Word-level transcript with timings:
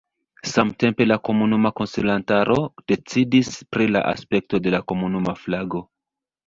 Samtempe 0.51 1.05
la 1.11 1.17
komunuma 1.29 1.71
konsilantaro 1.81 2.57
decidis 2.93 3.55
pri 3.77 3.91
la 3.93 4.05
aspekto 4.17 4.67
de 4.69 4.79
la 4.79 4.83
komunuma 4.93 5.41
flago. 5.45 5.89